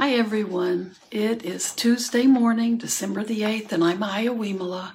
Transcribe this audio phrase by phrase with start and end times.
[0.00, 0.94] Hi, everyone.
[1.10, 4.92] It is Tuesday morning, December the 8th, and I'm Aya Wimala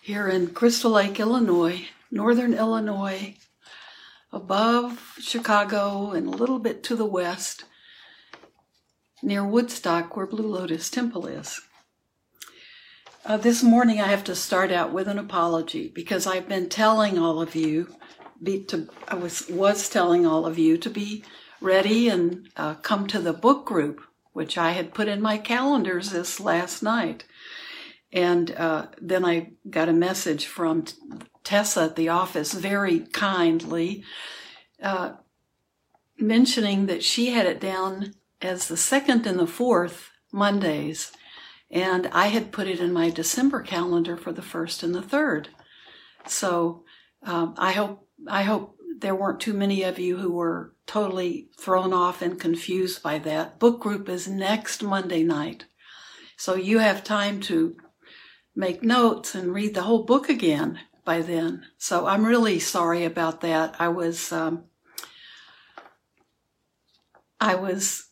[0.00, 3.36] here in Crystal Lake, Illinois, northern Illinois,
[4.32, 7.66] above Chicago and a little bit to the west,
[9.22, 11.60] near Woodstock, where Blue Lotus Temple is.
[13.26, 17.18] Uh, this morning, I have to start out with an apology because I've been telling
[17.18, 17.94] all of you,
[18.42, 21.24] be, to, I was was telling all of you to be
[21.60, 24.00] ready and uh, come to the book group
[24.40, 27.24] which I had put in my calendars this last night.
[28.10, 30.86] And uh, then I got a message from
[31.44, 34.02] Tessa at the office very kindly
[34.82, 35.12] uh,
[36.16, 41.12] mentioning that she had it down as the second and the fourth Mondays.
[41.70, 45.50] And I had put it in my December calendar for the first and the third.
[46.26, 46.84] So
[47.24, 51.92] um, I hope I hope there weren't too many of you who were totally thrown
[51.92, 53.58] off and confused by that.
[53.58, 55.66] Book group is next Monday night.
[56.36, 57.76] So you have time to
[58.54, 61.66] make notes and read the whole book again by then.
[61.78, 63.76] So I'm really sorry about that.
[63.78, 64.64] I was, um,
[67.40, 68.08] I was,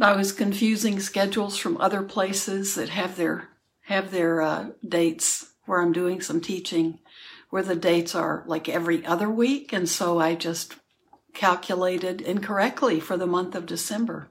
[0.00, 3.48] I was confusing schedules from other places that have their
[3.86, 7.00] have their uh, dates where I'm doing some teaching
[7.52, 9.74] where the dates are like every other week.
[9.74, 10.76] And so I just
[11.34, 14.30] calculated incorrectly for the month of December.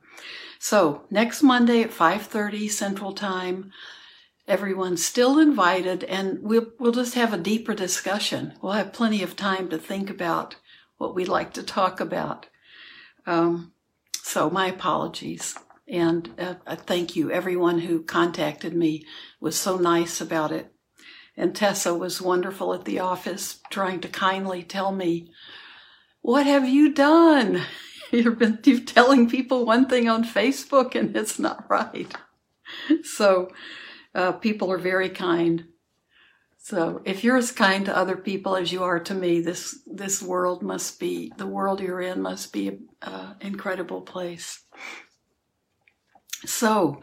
[0.58, 3.72] So next Monday at 5:30 Central Time,
[4.48, 8.56] everyone's still invited and we'll we'll just have a deeper discussion.
[8.60, 10.56] We'll have plenty of time to think about
[10.98, 12.48] what we'd like to talk about.
[13.28, 13.74] Um,
[14.24, 15.54] so my apologies.
[15.88, 19.06] And uh, thank you, everyone who contacted me
[19.40, 20.74] was so nice about it.
[21.38, 25.32] And Tessa was wonderful at the office, trying to kindly tell me,
[26.22, 27.62] What have you done?
[28.12, 32.14] You've been you're telling people one thing on Facebook and it's not right.
[33.04, 33.52] So,
[34.16, 35.66] uh, people are very kind.
[36.58, 40.22] So, if you're as kind to other people as you are to me, this this
[40.22, 44.64] world must be the world you're in must be an uh, incredible place.
[46.46, 47.02] So,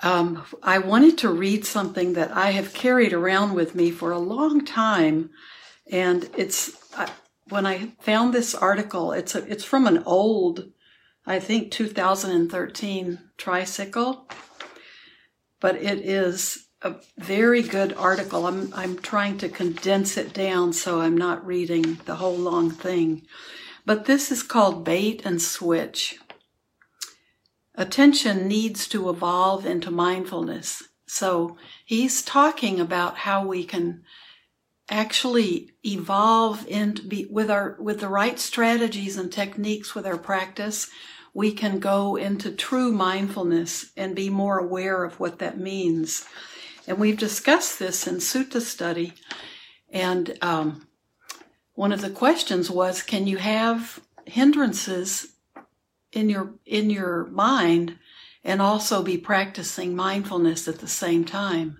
[0.00, 4.18] um, I wanted to read something that I have carried around with me for a
[4.18, 5.30] long time,
[5.90, 7.10] and it's I,
[7.48, 9.12] when I found this article.
[9.12, 10.70] It's a, it's from an old,
[11.24, 14.28] I think 2013 tricycle,
[15.60, 18.46] but it is a very good article.
[18.46, 23.22] I'm I'm trying to condense it down so I'm not reading the whole long thing,
[23.86, 26.18] but this is called bait and switch.
[27.76, 30.82] Attention needs to evolve into mindfulness.
[31.06, 34.02] So he's talking about how we can
[34.88, 40.88] actually evolve and be with our with the right strategies and techniques with our practice
[41.34, 46.24] we can go into true mindfulness and be more aware of what that means
[46.86, 49.12] and we've discussed this in sutta study
[49.90, 50.86] and um,
[51.74, 55.35] one of the questions was can you have hindrances
[56.16, 57.98] in your in your mind
[58.42, 61.78] and also be practicing mindfulness at the same time.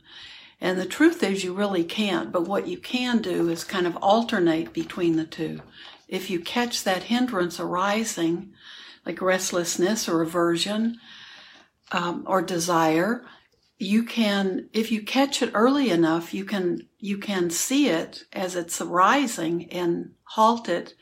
[0.60, 3.96] And the truth is you really can't, but what you can do is kind of
[3.96, 5.60] alternate between the two.
[6.08, 8.52] If you catch that hindrance arising,
[9.04, 10.98] like restlessness or aversion
[11.92, 13.24] um, or desire,
[13.78, 18.56] you can, if you catch it early enough, you can you can see it as
[18.56, 20.94] it's arising and halt it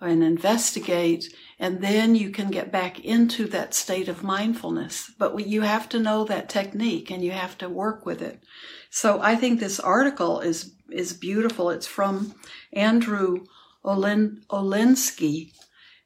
[0.00, 5.10] and investigate and then you can get back into that state of mindfulness.
[5.18, 8.42] But you have to know that technique and you have to work with it.
[8.90, 11.70] So I think this article is, is beautiful.
[11.70, 12.34] It's from
[12.72, 13.44] Andrew
[13.84, 15.52] Olen, Olendzki.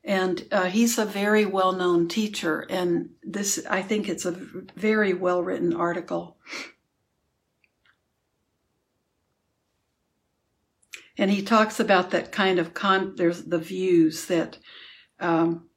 [0.05, 2.65] And uh, he's a very well known teacher.
[2.71, 4.37] And this, I think it's a
[4.77, 6.39] very well written article.
[11.20, 14.56] And he talks about that kind of con, there's the views that
[15.19, 15.69] um,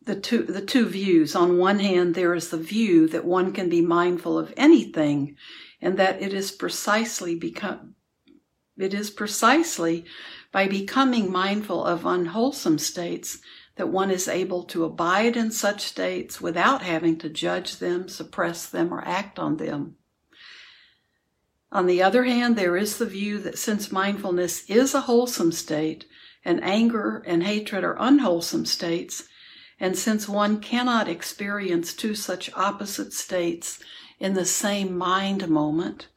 [0.00, 1.34] the two the two views.
[1.34, 5.34] On one hand, there is the view that one can be mindful of anything,
[5.82, 7.96] and that it is precisely become
[8.76, 10.04] it is precisely
[10.52, 13.40] by becoming mindful of unwholesome states
[13.74, 18.66] that one is able to abide in such states without having to judge them, suppress
[18.68, 19.96] them, or act on them.
[21.76, 26.06] On the other hand, there is the view that since mindfulness is a wholesome state,
[26.42, 29.24] and anger and hatred are unwholesome states,
[29.78, 33.78] and since one cannot experience two such opposite states
[34.18, 36.08] in the same mind moment,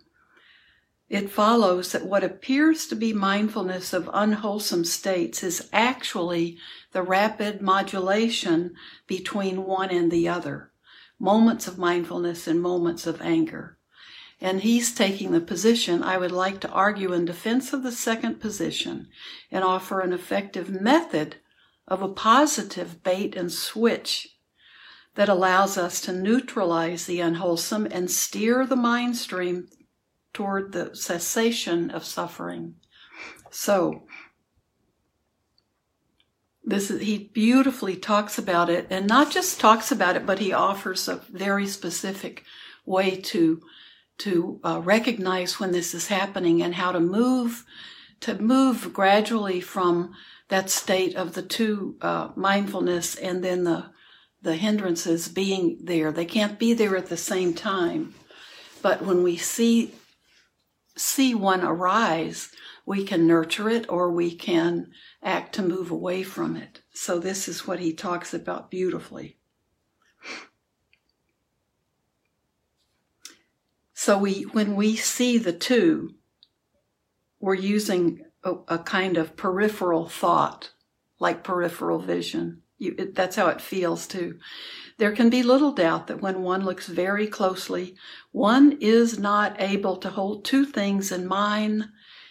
[1.09, 6.57] it follows that what appears to be mindfulness of unwholesome states is actually
[6.93, 8.75] the rapid modulation
[9.07, 10.71] between one and the other,
[11.19, 13.77] moments of mindfulness and moments of anger.
[14.41, 18.39] And he's taking the position I would like to argue in defense of the second
[18.39, 19.07] position
[19.51, 21.37] and offer an effective method
[21.87, 24.37] of a positive bait and switch
[25.15, 29.67] that allows us to neutralize the unwholesome and steer the mind stream
[30.33, 32.75] toward the cessation of suffering.
[33.49, 34.03] So,
[36.63, 40.53] this is, he beautifully talks about it and not just talks about it, but he
[40.53, 42.43] offers a very specific
[42.85, 43.61] way to
[44.19, 47.65] to uh, recognize when this is happening and how to move
[48.21, 50.13] to move gradually from
[50.49, 53.91] that state of the two uh, mindfulness and then the
[54.41, 56.11] the hindrances being there.
[56.11, 58.13] They can't be there at the same time.
[58.81, 59.93] But when we see
[60.95, 62.51] see one arise,
[62.85, 64.91] we can nurture it or we can
[65.23, 66.81] act to move away from it.
[66.93, 69.37] So this is what he talks about beautifully.
[74.01, 76.15] So we, when we see the two,
[77.41, 80.71] we're using a, a kind of peripheral thought,
[81.19, 82.61] like peripheral vision.
[82.77, 84.39] You, it, that's how it feels too.
[84.99, 87.97] There can be little doubt that when one looks very closely,
[88.31, 91.89] one is not able to hold two things in mind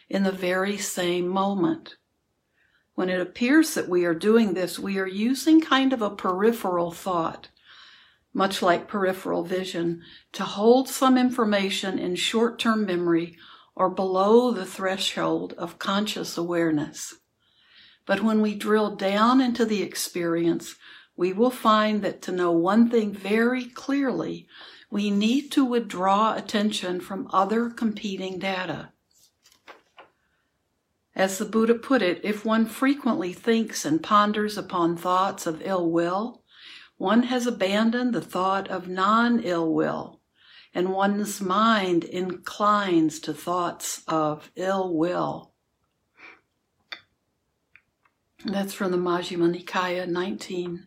[0.09, 1.97] in the very same moment.
[2.95, 6.93] When it appears that we are doing this, we are using kind of a peripheral
[6.93, 7.49] thought,
[8.39, 10.01] much like peripheral vision,
[10.31, 13.37] to hold some information in short term memory
[13.75, 17.17] or below the threshold of conscious awareness.
[18.07, 20.77] But when we drill down into the experience,
[21.17, 24.47] we will find that to know one thing very clearly,
[24.89, 28.93] we need to withdraw attention from other competing data.
[31.17, 35.91] As the Buddha put it, if one frequently thinks and ponders upon thoughts of ill
[35.91, 36.45] will,
[36.99, 40.21] one has abandoned the thought of non ill will,
[40.75, 45.55] and one's mind inclines to thoughts of ill will.
[48.45, 50.87] That's from the Majjhima Nikaya 19.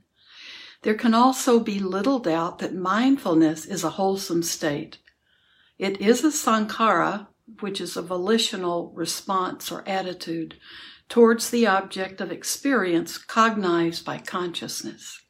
[0.83, 4.97] There can also be little doubt that mindfulness is a wholesome state.
[5.77, 7.27] It is a sankhara,
[7.59, 10.55] which is a volitional response or attitude
[11.07, 15.20] towards the object of experience cognized by consciousness.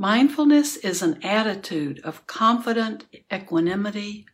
[0.00, 4.26] Mindfulness is an attitude of confident equanimity,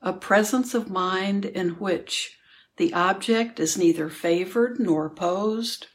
[0.00, 2.38] a presence of mind in which
[2.76, 5.88] the object is neither favored nor opposed,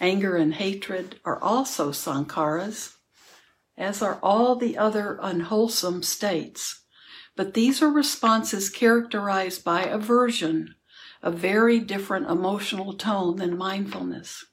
[0.00, 2.96] Anger and hatred are also sankharas,
[3.76, 6.84] as are all the other unwholesome states.
[7.34, 10.76] But these are responses characterized by aversion,
[11.20, 14.44] a very different emotional tone than mindfulness.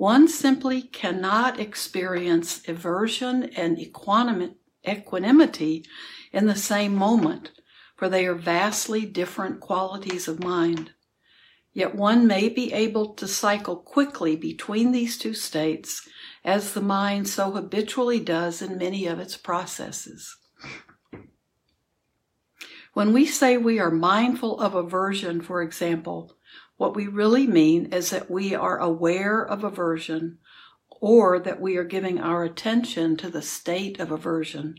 [0.00, 5.84] One simply cannot experience aversion and equanimity
[6.32, 7.50] in the same moment,
[7.96, 10.92] for they are vastly different qualities of mind.
[11.74, 16.08] Yet one may be able to cycle quickly between these two states
[16.46, 20.34] as the mind so habitually does in many of its processes.
[22.94, 26.38] When we say we are mindful of aversion, for example,
[26.80, 30.38] what we really mean is that we are aware of aversion
[30.88, 34.76] or that we are giving our attention to the state of aversion.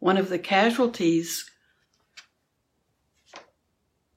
[0.00, 1.48] One of the casualties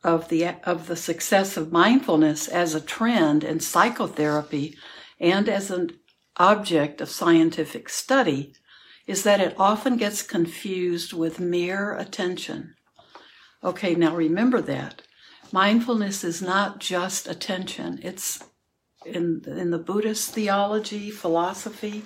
[0.04, 4.76] of the of the success of mindfulness as a trend in psychotherapy
[5.20, 5.92] and as an
[6.38, 8.54] object of scientific study
[9.06, 12.74] is that it often gets confused with mere attention.
[13.64, 15.04] Okay, now remember that.
[15.52, 18.00] Mindfulness is not just attention.
[18.04, 18.44] It's
[19.06, 22.04] in in the Buddhist theology, philosophy,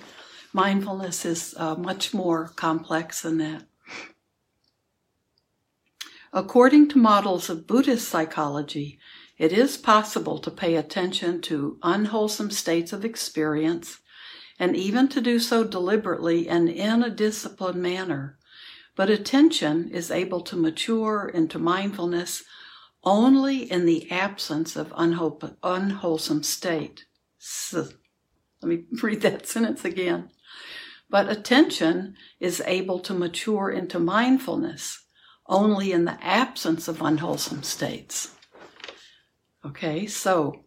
[0.52, 3.62] mindfulness is uh, much more complex than that.
[6.32, 8.98] According to models of Buddhist psychology,
[9.38, 13.98] it is possible to pay attention to unwholesome states of experience
[14.58, 18.38] and even to do so deliberately and in a disciplined manner.
[18.94, 22.44] But attention is able to mature into mindfulness
[23.02, 27.06] only in the absence of unwholesome state.
[28.62, 30.30] Let me read that sentence again.
[31.08, 35.04] But attention is able to mature into mindfulness
[35.46, 38.36] only in the absence of unwholesome states.
[39.66, 40.64] Okay, so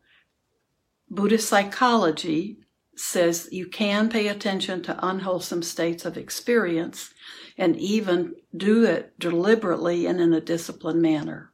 [1.09, 2.59] Buddhist psychology
[2.95, 7.13] says you can pay attention to unwholesome states of experience
[7.57, 11.52] and even do it deliberately and in a disciplined manner.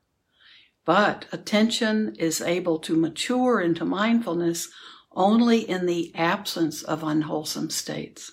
[0.89, 4.69] But attention is able to mature into mindfulness
[5.11, 8.31] only in the absence of unwholesome states.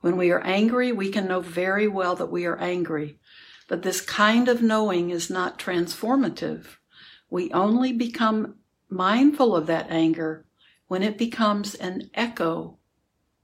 [0.00, 3.18] When we are angry, we can know very well that we are angry,
[3.68, 6.78] but this kind of knowing is not transformative.
[7.28, 8.54] We only become
[8.88, 10.46] mindful of that anger
[10.86, 12.78] when it becomes an echo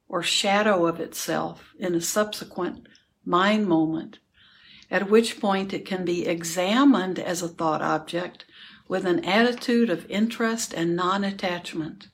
[0.08, 2.88] or shadow of itself in a subsequent
[3.26, 4.20] mind moment,
[4.94, 8.44] at which point it can be examined as a thought object
[8.86, 12.06] with an attitude of interest and non attachment.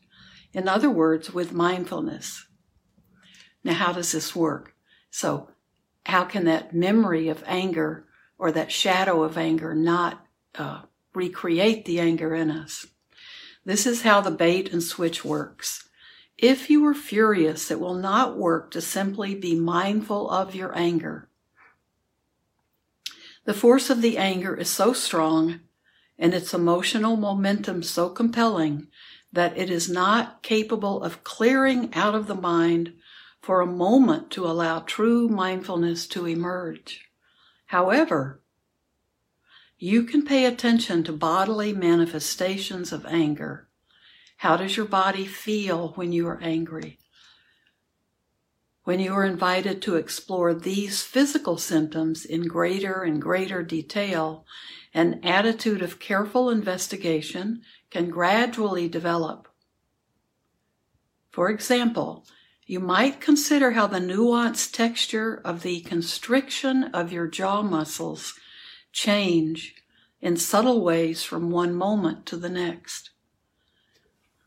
[0.54, 2.46] In other words, with mindfulness.
[3.62, 4.74] Now, how does this work?
[5.10, 5.50] So,
[6.06, 8.06] how can that memory of anger
[8.38, 10.84] or that shadow of anger not uh,
[11.14, 12.86] recreate the anger in us?
[13.62, 15.86] This is how the bait and switch works.
[16.38, 21.29] If you are furious, it will not work to simply be mindful of your anger.
[23.44, 25.60] The force of the anger is so strong
[26.18, 28.88] and its emotional momentum so compelling
[29.32, 32.94] that it is not capable of clearing out of the mind
[33.40, 37.08] for a moment to allow true mindfulness to emerge.
[37.66, 38.42] However,
[39.78, 43.68] you can pay attention to bodily manifestations of anger.
[44.38, 46.98] How does your body feel when you are angry?
[48.90, 54.44] When you are invited to explore these physical symptoms in greater and greater detail,
[54.92, 59.46] an attitude of careful investigation can gradually develop.
[61.30, 62.26] For example,
[62.66, 68.34] you might consider how the nuanced texture of the constriction of your jaw muscles
[68.90, 69.76] change
[70.20, 73.10] in subtle ways from one moment to the next.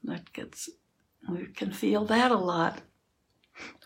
[0.04, 0.70] That gets,
[1.30, 2.82] we can feel that a lot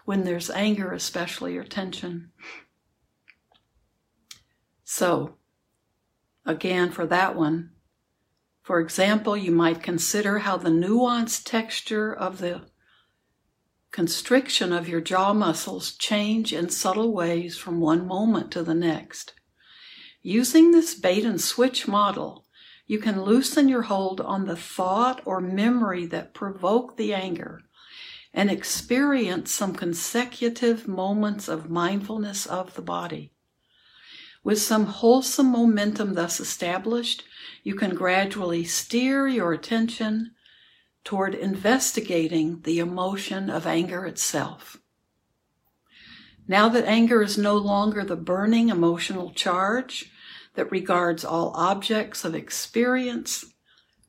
[0.07, 2.31] when there's anger, especially, or tension.
[4.85, 5.35] So,
[6.45, 7.71] again, for that one,
[8.63, 12.61] for example, you might consider how the nuanced texture of the
[13.91, 19.33] constriction of your jaw muscles change in subtle ways from one moment to the next.
[20.21, 22.45] Using this bait and switch model,
[22.85, 27.63] you can loosen your hold on the thought or memory that provoked the anger
[28.33, 33.31] and experience some consecutive moments of mindfulness of the body.
[34.43, 37.23] With some wholesome momentum thus established,
[37.63, 40.31] you can gradually steer your attention
[41.03, 44.77] toward investigating the emotion of anger itself.
[46.47, 50.11] Now that anger is no longer the burning emotional charge
[50.53, 53.45] that regards all objects of experience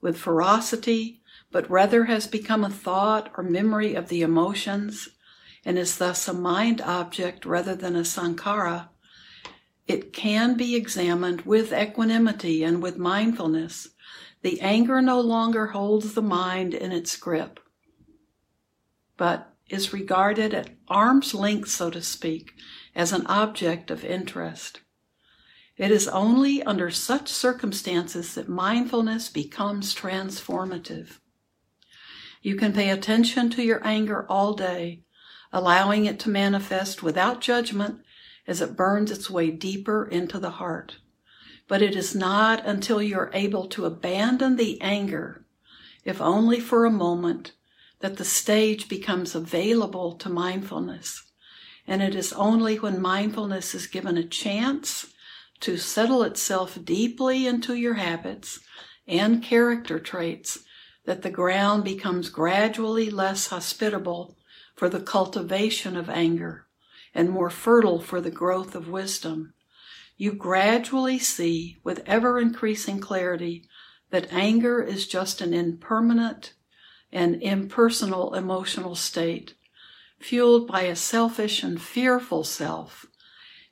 [0.01, 1.21] with ferocity,
[1.51, 5.09] but rather has become a thought or memory of the emotions
[5.65, 8.89] and is thus a mind object rather than a sankhara,
[9.87, 13.89] it can be examined with equanimity and with mindfulness
[14.43, 17.59] the anger no longer holds the mind in its grip,
[19.17, 22.55] but is regarded at arm's length, so to speak,
[22.95, 24.81] as an object of interest.
[25.77, 31.19] It is only under such circumstances that mindfulness becomes transformative.
[32.49, 35.03] You can pay attention to your anger all day,
[35.53, 38.01] allowing it to manifest without judgment
[38.47, 40.97] as it burns its way deeper into the heart.
[41.67, 45.45] But it is not until you're able to abandon the anger,
[46.07, 47.53] if only for a moment,
[48.01, 51.25] that the stage becomes available to mindfulness.
[51.87, 55.13] And it is only when mindfulness is given a chance
[55.61, 58.61] to settle itself deeply into your habits
[59.07, 60.61] and character traits
[61.09, 64.37] that the ground becomes gradually less hospitable
[64.77, 66.67] for the cultivation of anger
[67.15, 69.55] and more fertile for the growth of wisdom
[70.19, 73.65] you gradually see with ever increasing clarity
[74.11, 76.53] that anger is just an impermanent
[77.11, 79.55] and impersonal emotional state,
[80.19, 83.07] fueled by a selfish and fearful self,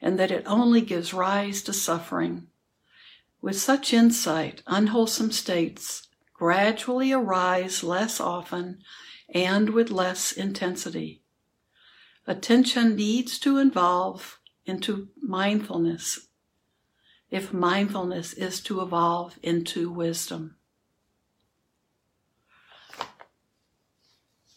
[0.01, 2.47] and that it only gives rise to suffering.
[3.43, 6.06] With such insight, unwholesome states
[6.39, 8.79] gradually arise less often
[9.33, 11.23] and with less intensity.
[12.27, 16.27] Attention needs to evolve into mindfulness
[17.31, 20.57] if mindfulness is to evolve into wisdom.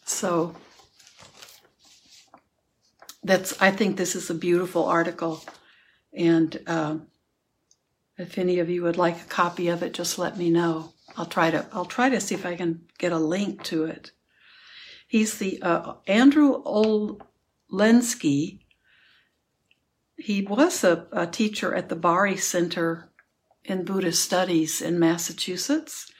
[0.04, 0.54] So
[3.22, 5.44] that's I think this is a beautiful article,
[6.12, 6.96] and uh,
[8.16, 10.92] if any of you would like a copy of it, just let me know.
[11.16, 14.12] I'll try to I'll try to see if I can get a link to it.
[15.06, 18.60] He's the uh, Andrew Olendzki
[20.20, 23.10] he was a, a teacher at the Barre Center
[23.64, 26.12] in Buddhist studies in Massachusetts.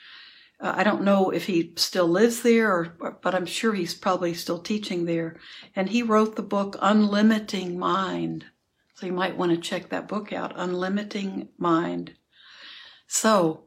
[0.59, 4.33] Uh, I don't know if he still lives there, or, but I'm sure he's probably
[4.33, 5.37] still teaching there.
[5.75, 8.45] And he wrote the book Unlimiting Mind.
[8.95, 12.15] So you might want to check that book out, Unlimiting Mind.
[13.07, 13.65] So,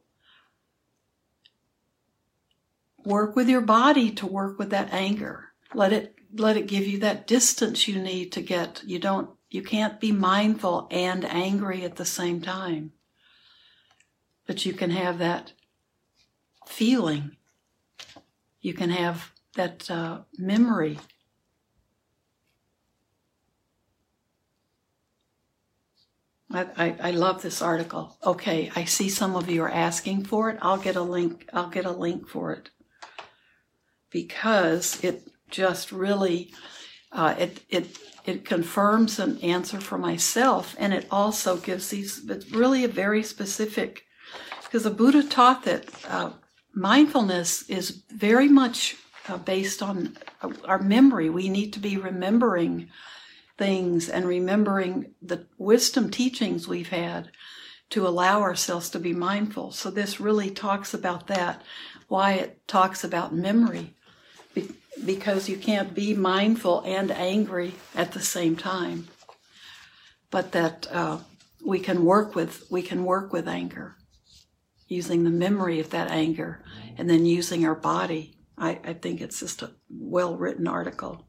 [3.04, 5.50] work with your body to work with that anger.
[5.74, 8.82] Let it let it give you that distance you need to get.
[8.84, 12.92] You don't you can't be mindful and angry at the same time.
[14.46, 15.52] But you can have that
[16.66, 17.36] feeling.
[18.60, 20.98] You can have that uh, memory.
[26.50, 28.18] I, I, I love this article.
[28.24, 30.58] Okay, I see some of you are asking for it.
[30.60, 31.48] I'll get a link.
[31.52, 32.70] I'll get a link for it
[34.14, 36.52] because it just really
[37.10, 42.24] uh, it it it confirms an answer for myself, and it also gives these.
[42.30, 44.04] It's really a very specific
[44.62, 46.30] because the Buddha taught that uh,
[46.72, 48.96] mindfulness is very much
[49.28, 51.28] uh, based on uh, our memory.
[51.28, 52.88] We need to be remembering
[53.58, 57.30] things and remembering the wisdom teachings we've had
[57.90, 59.72] to allow ourselves to be mindful.
[59.72, 61.62] So this really talks about that,
[62.08, 63.94] why it talks about memory,
[65.04, 69.08] because you can't be mindful and angry at the same time.
[70.30, 71.18] But that uh,
[71.64, 73.96] we can work with we can work with anger
[74.88, 76.62] using the memory of that anger
[76.96, 78.36] and then using our body.
[78.56, 81.26] I, I think it's just a well written article.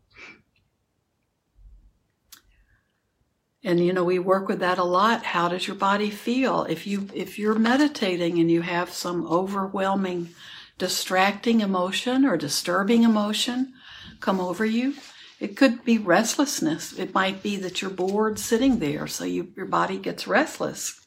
[3.64, 5.24] And you know, we work with that a lot.
[5.24, 6.66] How does your body feel?
[6.66, 10.30] If you if you're meditating and you have some overwhelming
[10.78, 13.74] distracting emotion or disturbing emotion
[14.20, 14.96] come over you,
[15.40, 16.98] it could be restlessness.
[16.98, 21.06] It might be that you're bored sitting there, so you, your body gets restless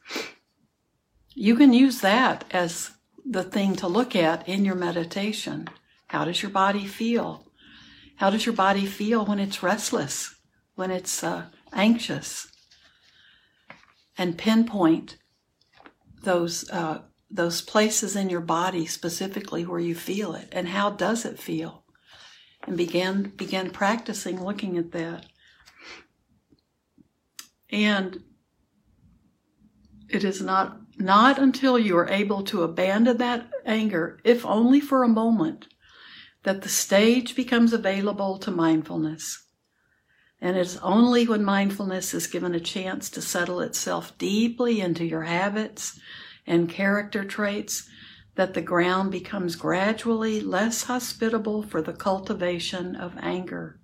[1.39, 2.91] you can use that as
[3.25, 5.69] the thing to look at in your meditation.
[6.09, 7.53] How does your body feel?
[8.17, 10.35] How does your body feel when it's restless,
[10.75, 12.49] when it's uh, anxious?
[14.17, 15.19] And pinpoint
[16.25, 21.25] those uh, those places in your body specifically where you feel it, and how does
[21.25, 21.85] it feel?
[22.67, 25.27] And begin begin practicing looking at that.
[27.71, 28.23] And
[30.09, 35.03] it is not not until you are able to abandon that anger, if only for
[35.03, 35.69] a moment,
[36.43, 39.45] that the stage becomes available to mindfulness.
[40.41, 45.05] And it is only when mindfulness is given a chance to settle itself deeply into
[45.05, 45.99] your habits
[46.49, 47.89] and character traits
[48.35, 53.79] that the ground becomes gradually less hospitable for the cultivation of anger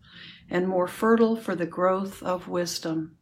[0.48, 3.16] and more fertile for the growth of wisdom.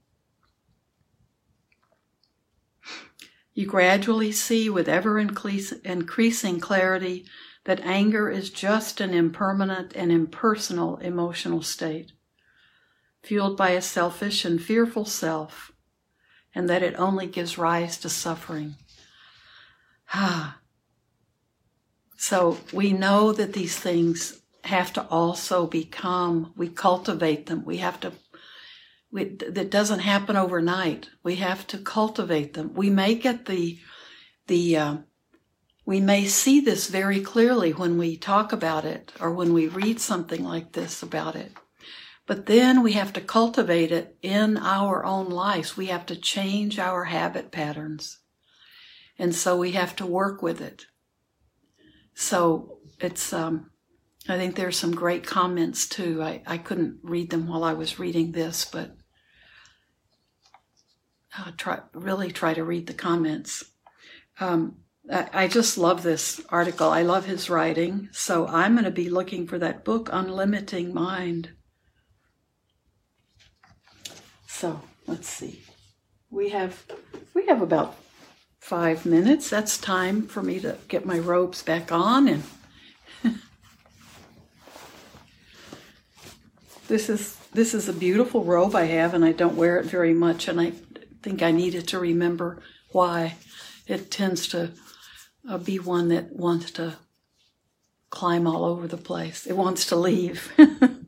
[3.54, 7.26] You gradually see with ever increasing clarity
[7.64, 12.12] that anger is just an impermanent and impersonal emotional state,
[13.22, 15.72] fueled by a selfish and fearful self,
[16.54, 18.74] and that it only gives rise to suffering.
[20.12, 20.58] Ah.
[22.16, 27.64] So we know that these things have to also become, we cultivate them.
[27.64, 28.12] We have to
[29.12, 31.10] we, that doesn't happen overnight.
[31.22, 32.72] We have to cultivate them.
[32.74, 33.78] We may get the
[34.46, 34.96] the uh,
[35.84, 40.00] we may see this very clearly when we talk about it or when we read
[40.00, 41.52] something like this about it.
[42.26, 45.76] But then we have to cultivate it in our own lives.
[45.76, 48.21] We have to change our habit patterns.
[49.18, 50.86] And so we have to work with it.
[52.14, 53.70] So it's, um,
[54.28, 56.22] I think there's some great comments too.
[56.22, 58.96] I, I couldn't read them while I was reading this, but
[61.38, 63.64] uh, try really try to read the comments.
[64.38, 64.76] Um,
[65.10, 66.90] I, I just love this article.
[66.90, 71.50] I love his writing, so I'm going to be looking for that book, Unlimiting Mind.
[74.46, 75.62] So let's see.
[76.30, 76.84] We have
[77.34, 77.96] we have about
[78.62, 79.50] five minutes.
[79.50, 82.44] That's time for me to get my robes back on and.
[86.86, 90.14] this is this is a beautiful robe I have, and I don't wear it very
[90.14, 90.74] much, and I
[91.22, 93.34] think I needed to remember why
[93.88, 94.70] it tends to
[95.48, 96.98] uh, be one that wants to
[98.10, 99.44] climb all over the place.
[99.44, 100.52] It wants to leave.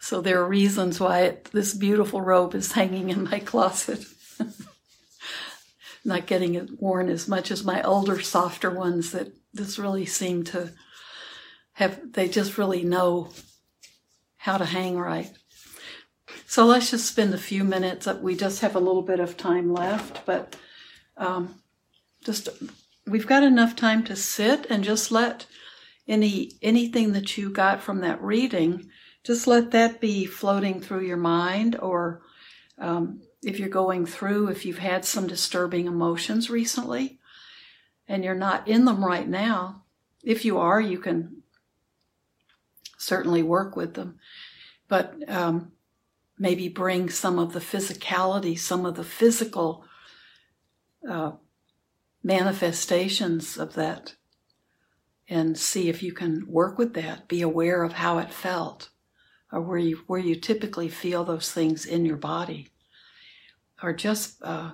[0.00, 4.06] so there are reasons why it, this beautiful robe is hanging in my closet.
[6.04, 10.44] Not getting it worn as much as my older, softer ones that just really seem
[10.44, 10.72] to
[11.74, 13.30] have, they just really know
[14.36, 15.30] how to hang right.
[16.46, 18.06] So let's just spend a few minutes.
[18.06, 20.56] We just have a little bit of time left, but
[21.16, 21.62] um,
[22.24, 22.48] just
[23.06, 25.46] we've got enough time to sit and just let
[26.08, 28.90] any anything that you got from that reading
[29.24, 32.22] just let that be floating through your mind or
[32.78, 37.18] um, if you're going through if you've had some disturbing emotions recently
[38.08, 39.82] and you're not in them right now
[40.22, 41.42] if you are you can
[42.96, 44.18] certainly work with them
[44.88, 45.72] but um,
[46.38, 49.84] maybe bring some of the physicality some of the physical
[51.08, 51.32] uh,
[52.22, 54.14] manifestations of that
[55.28, 57.28] and see if you can work with that.
[57.28, 58.90] Be aware of how it felt
[59.50, 62.68] or where you, where you typically feel those things in your body.
[63.82, 64.72] Or just uh,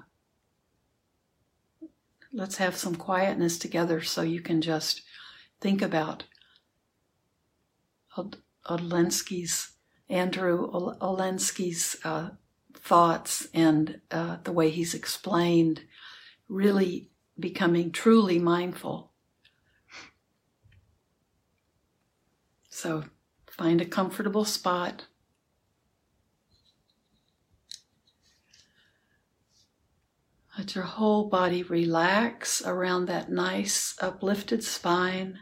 [2.33, 5.03] let's have some quietness together so you can just
[5.61, 6.25] think about
[8.67, 9.73] Olendzki's,
[10.09, 12.31] Andrew Olendzki's uh,
[12.75, 15.83] thoughts and uh, the way he's explained
[16.49, 19.13] really becoming truly mindful.
[22.69, 23.05] So
[23.47, 25.07] find a comfortable spot.
[30.59, 35.39] Let your whole body relax around that nice uplifted spine.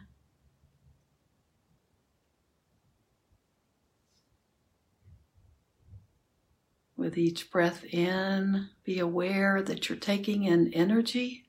[6.98, 11.44] With each breath in, be aware that you're taking in energy.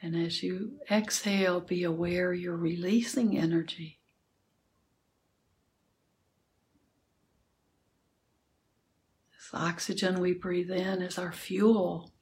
[0.00, 3.98] And as you exhale, be aware you're releasing energy.
[9.52, 12.12] Oxygen we breathe in is our fuel,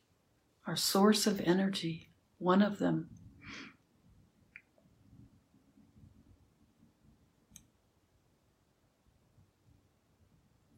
[0.67, 3.09] our source of energy, one of them.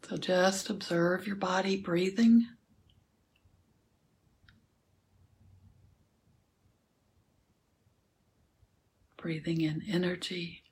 [0.08, 2.46] So just observe your body breathing.
[9.26, 10.62] breathing in energy,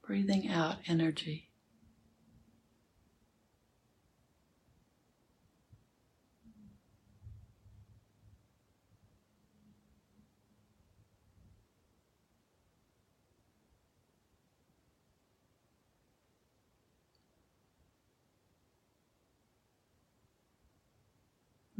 [0.00, 1.47] breathing out energy.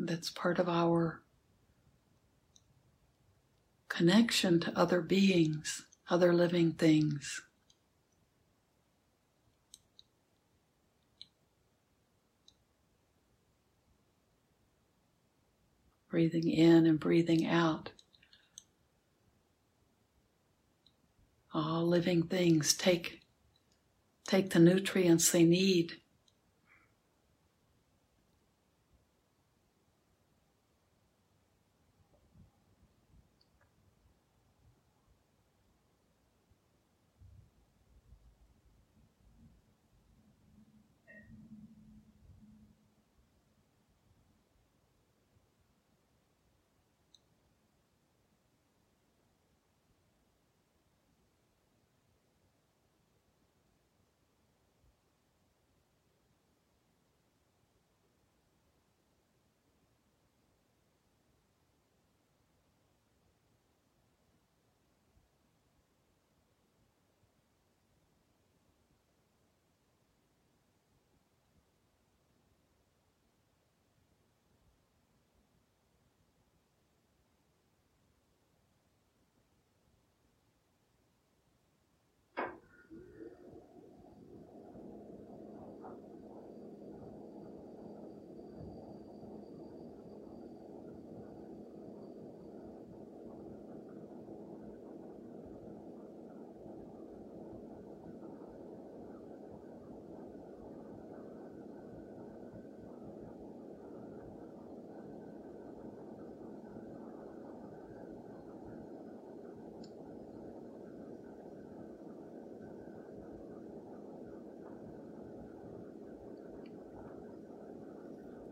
[0.09, 1.21] That's part of our
[3.91, 7.43] connection to other beings, other living things.
[16.09, 17.91] Breathing in and breathing out.
[21.53, 23.21] All living things take,
[24.27, 26.01] take the nutrients they need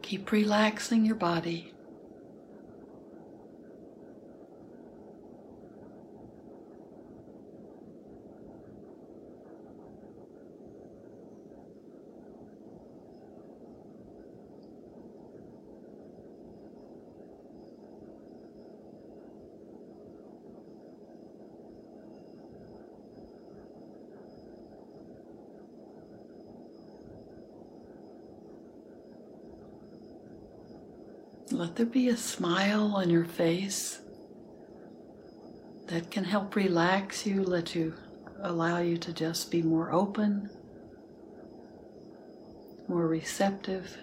[0.06, 1.75] Keep relaxing your body.
[31.52, 34.00] Let there be a smile on your face
[35.86, 37.94] that can help relax you, let you
[38.42, 40.50] allow you to just be more open,
[42.88, 43.96] more receptive.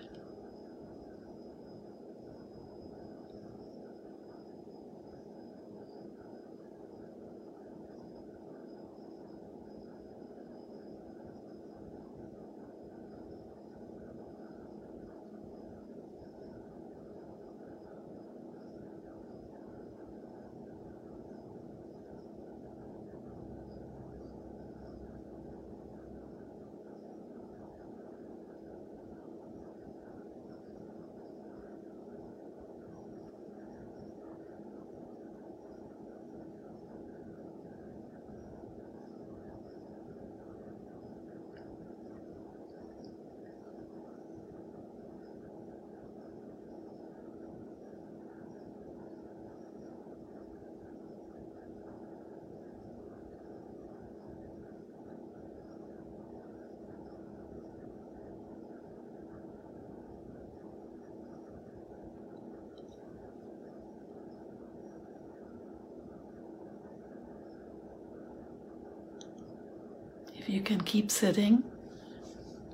[70.44, 71.64] If you can keep sitting,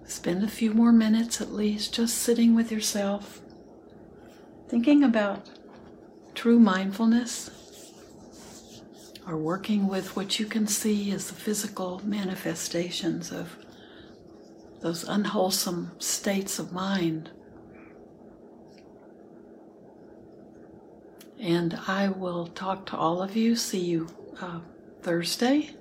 [0.04, 3.42] spend a few more minutes at least just sitting with yourself,
[4.68, 5.48] thinking about
[6.34, 7.52] true mindfulness
[9.28, 13.56] or working with what you can see as the physical manifestations of
[14.82, 17.30] those unwholesome states of mind.
[21.40, 23.56] And I will talk to all of you.
[23.56, 24.08] See you
[24.42, 24.62] uh,
[25.04, 25.76] Thursday.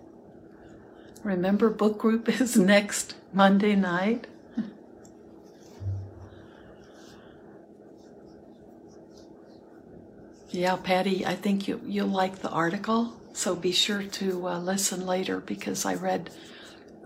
[1.24, 4.26] Remember, book group is next Monday night.
[10.50, 15.06] Yeah, Patty, I think you, you'll like the article, so be sure to uh, listen
[15.06, 16.30] later because I read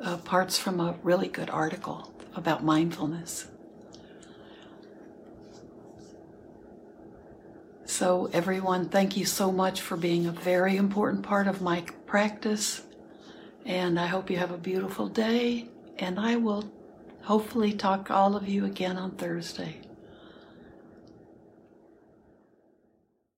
[0.00, 3.48] uh, parts from a really good article about mindfulness.
[7.84, 12.82] So, everyone, thank you so much for being a very important part of my practice.
[13.64, 15.68] And I hope you have a beautiful day.
[15.98, 16.70] And I will
[17.22, 19.80] hopefully talk to all of you again on Thursday.